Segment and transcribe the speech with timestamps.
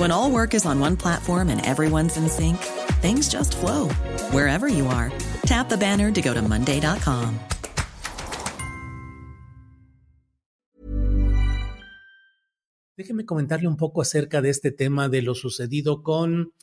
[0.00, 2.56] When all work is on one platform and everyone's in sync,
[3.02, 3.90] things just flow
[4.32, 5.12] wherever you are.
[5.44, 7.38] Tap the banner to go to Monday.com.
[12.96, 16.54] Déjeme comentarle un poco acerca de este tema de lo sucedido con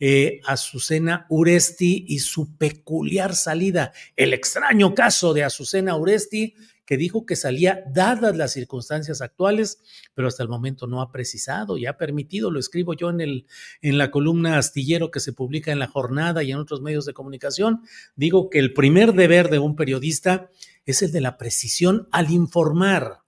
[0.00, 3.92] eh, Azucena Uresti y su peculiar salida.
[4.16, 6.54] El extraño caso de Azucena Uresti
[6.86, 9.80] que dijo que salía dadas las circunstancias actuales,
[10.14, 13.46] pero hasta el momento no ha precisado y ha permitido, lo escribo yo en, el,
[13.82, 17.12] en la columna astillero que se publica en la jornada y en otros medios de
[17.12, 17.82] comunicación,
[18.14, 20.48] digo que el primer deber de un periodista
[20.86, 23.22] es el de la precisión al informar.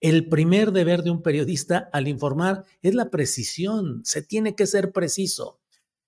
[0.00, 4.92] El primer deber de un periodista al informar es la precisión, se tiene que ser
[4.92, 5.60] preciso.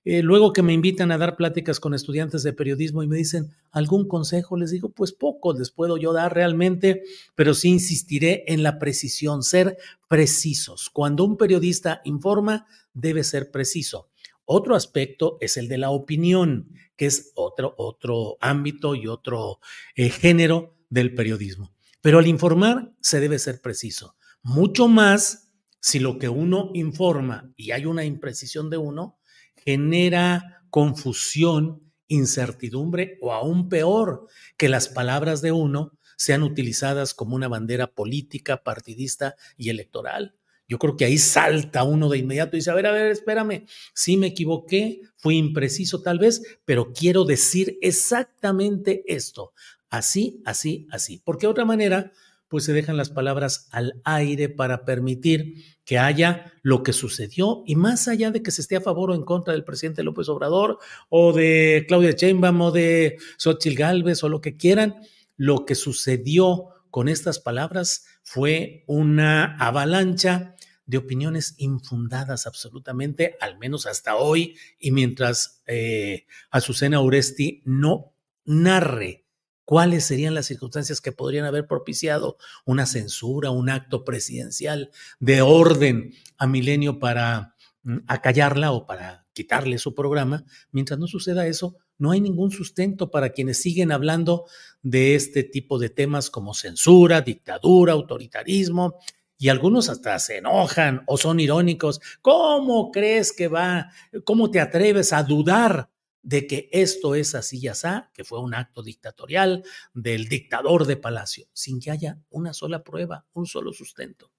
[0.05, 3.51] Eh, luego que me invitan a dar pláticas con estudiantes de periodismo y me dicen
[3.71, 7.03] algún consejo, les digo, pues poco les puedo yo dar realmente,
[7.35, 9.77] pero sí insistiré en la precisión, ser
[10.09, 10.89] precisos.
[10.89, 14.09] Cuando un periodista informa, debe ser preciso.
[14.47, 19.61] Otro aspecto es el de la opinión, que es otro, otro ámbito y otro
[19.95, 21.73] eh, género del periodismo.
[22.01, 24.17] Pero al informar se debe ser preciso.
[24.43, 29.20] Mucho más si lo que uno informa y hay una imprecisión de uno,
[29.65, 34.27] genera confusión, incertidumbre o aún peor,
[34.57, 40.35] que las palabras de uno sean utilizadas como una bandera política, partidista y electoral.
[40.69, 43.67] Yo creo que ahí salta uno de inmediato y dice, a ver, a ver, espérame,
[43.93, 49.53] sí me equivoqué, fui impreciso tal vez, pero quiero decir exactamente esto,
[49.89, 52.13] así, así, así, porque de otra manera
[52.51, 57.63] pues se dejan las palabras al aire para permitir que haya lo que sucedió.
[57.65, 60.29] Y más allá de que se esté a favor o en contra del presidente López
[60.29, 60.79] Obrador
[61.09, 64.97] o de Claudia Sheinbaum o de Xochitl Gálvez o lo que quieran,
[65.37, 70.57] lo que sucedió con estas palabras fue una avalancha
[70.87, 78.13] de opiniones infundadas absolutamente, al menos hasta hoy, y mientras eh, Azucena Uresti no
[78.45, 79.30] narre
[79.71, 86.13] cuáles serían las circunstancias que podrían haber propiciado una censura, un acto presidencial de orden
[86.39, 87.55] a Milenio para
[87.85, 90.45] mm, acallarla o para quitarle su programa.
[90.73, 94.47] Mientras no suceda eso, no hay ningún sustento para quienes siguen hablando
[94.83, 98.99] de este tipo de temas como censura, dictadura, autoritarismo,
[99.39, 102.01] y algunos hasta se enojan o son irónicos.
[102.23, 103.93] ¿Cómo crees que va?
[104.25, 105.91] ¿Cómo te atreves a dudar
[106.23, 109.63] de que esto es así y así, que fue un acto dictatorial
[109.95, 114.31] del dictador de Palacio, sin que haya una sola prueba, un solo sustento.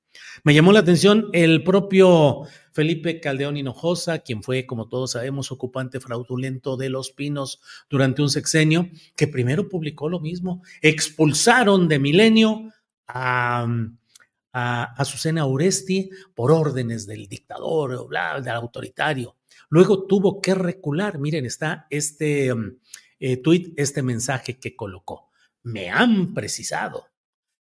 [0.44, 2.42] Me llamó la atención el propio
[2.74, 8.30] Felipe Caldeón Hinojosa, quien fue, como todos sabemos, ocupante fraudulento de Los Pinos durante un
[8.30, 10.64] sexenio, que primero publicó lo mismo.
[10.82, 12.74] Expulsaron de Milenio
[13.08, 13.66] a,
[14.54, 19.38] a Azucena Uresti por órdenes del dictador, bla, del autoritario.
[19.70, 21.20] Luego tuvo que recular.
[21.20, 22.78] Miren, está este mm,
[23.20, 25.30] eh, tweet, este mensaje que colocó.
[25.64, 27.08] Me han precisado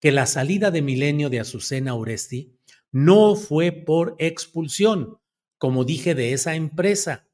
[0.01, 2.57] que la salida de Milenio de Azucena Uresti
[2.93, 5.19] no fue por expulsión,
[5.59, 7.27] como dije de esa empresa,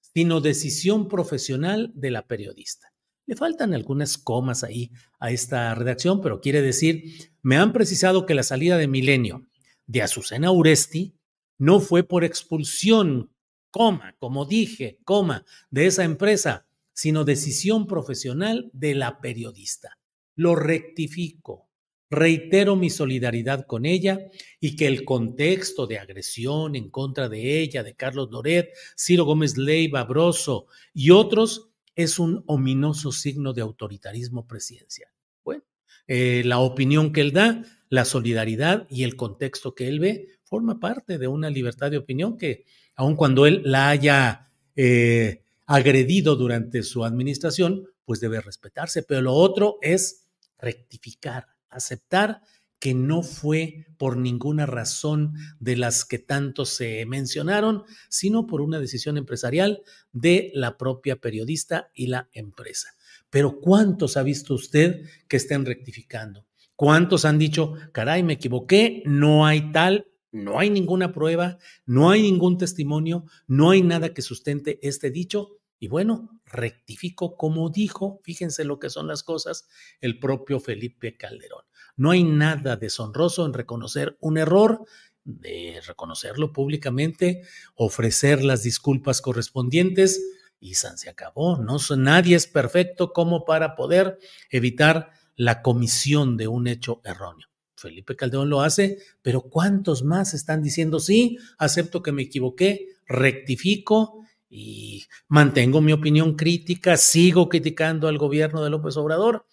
[0.00, 2.92] sino decisión profesional de la periodista.
[3.28, 4.90] Le faltan algunas comas ahí
[5.20, 9.46] a esta redacción, pero quiere decir, me han precisado que la salida de Milenio
[9.86, 11.14] de Azucena Uresti
[11.58, 13.30] no fue por expulsión,
[13.70, 19.98] como dije, coma, de esa empresa, sino decisión profesional de la periodista.
[20.34, 21.68] Lo rectifico.
[22.08, 24.20] Reitero mi solidaridad con ella
[24.58, 29.58] y que el contexto de agresión en contra de ella, de Carlos Doret, Ciro Gómez
[29.58, 31.67] Leiva, Broso y otros
[31.98, 35.10] es un ominoso signo de autoritarismo presidencial.
[35.44, 35.64] Bueno,
[36.06, 40.78] eh, la opinión que él da, la solidaridad y el contexto que él ve forma
[40.78, 42.64] parte de una libertad de opinión que,
[42.94, 49.02] aun cuando él la haya eh, agredido durante su administración, pues debe respetarse.
[49.02, 52.42] Pero lo otro es rectificar, aceptar
[52.78, 58.78] que no fue por ninguna razón de las que tanto se mencionaron, sino por una
[58.78, 59.82] decisión empresarial
[60.12, 62.90] de la propia periodista y la empresa.
[63.30, 66.46] Pero ¿cuántos ha visto usted que estén rectificando?
[66.76, 72.22] ¿Cuántos han dicho, caray, me equivoqué, no hay tal, no hay ninguna prueba, no hay
[72.22, 75.58] ningún testimonio, no hay nada que sustente este dicho?
[75.80, 79.68] Y bueno, rectifico como dijo, fíjense lo que son las cosas,
[80.00, 81.64] el propio Felipe Calderón.
[81.98, 84.84] No hay nada deshonroso en reconocer un error,
[85.24, 87.42] de reconocerlo públicamente,
[87.74, 90.22] ofrecer las disculpas correspondientes
[90.58, 91.58] y se acabó.
[91.58, 94.18] No, nadie es perfecto como para poder
[94.50, 97.46] evitar la comisión de un hecho erróneo.
[97.76, 101.38] Felipe Calderón lo hace, pero ¿cuántos más están diciendo sí?
[101.58, 108.70] Acepto que me equivoqué, rectifico y mantengo mi opinión crítica, sigo criticando al gobierno de
[108.70, 109.46] López Obrador,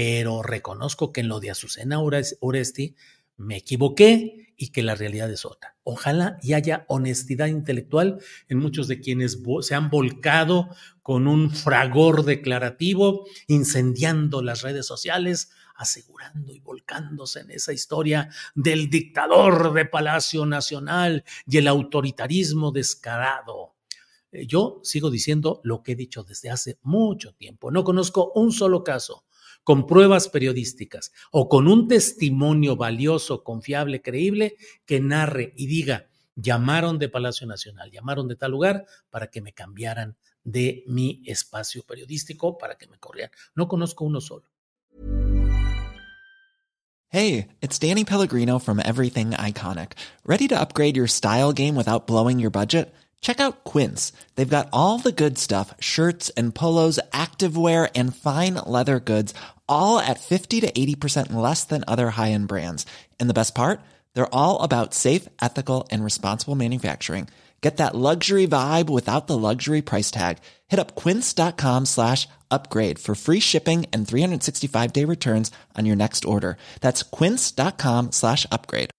[0.00, 2.94] pero reconozco que en lo de Azucena Oresti
[3.36, 5.74] me equivoqué y que la realidad es otra.
[5.82, 10.68] Ojalá y haya honestidad intelectual en muchos de quienes se han volcado
[11.02, 18.90] con un fragor declarativo, incendiando las redes sociales, asegurando y volcándose en esa historia del
[18.90, 23.74] dictador de Palacio Nacional y el autoritarismo descarado.
[24.30, 27.72] Eh, yo sigo diciendo lo que he dicho desde hace mucho tiempo.
[27.72, 29.24] No conozco un solo caso
[29.68, 34.56] con pruebas periodísticas o con un testimonio valioso, confiable, creíble,
[34.86, 39.52] que narre y diga, llamaron de Palacio Nacional, llamaron de tal lugar para que me
[39.52, 43.30] cambiaran de mi espacio periodístico, para que me corrieran.
[43.54, 44.48] No conozco uno solo.
[47.10, 49.92] Hey, it's Danny Pellegrino from Everything Iconic.
[50.24, 52.94] ¿Ready to upgrade your style game without blowing your budget?
[53.20, 54.12] Check out Quince.
[54.36, 59.34] They've got all the good stuff shirts and polos, activewear, and fine leather goods,
[59.68, 62.84] all at 50 to 80% less than other high end brands.
[63.18, 63.80] And the best part?
[64.14, 67.28] They're all about safe, ethical, and responsible manufacturing.
[67.60, 70.38] Get that luxury vibe without the luxury price tag.
[70.68, 76.24] Hit up quince.com slash upgrade for free shipping and 365 day returns on your next
[76.24, 76.56] order.
[76.80, 78.90] That's quince.com slash upgrade.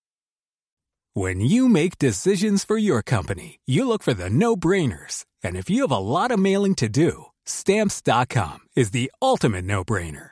[1.13, 5.25] When you make decisions for your company, you look for the no brainers.
[5.43, 9.83] And if you have a lot of mailing to do, stamps.com is the ultimate no
[9.83, 10.31] brainer.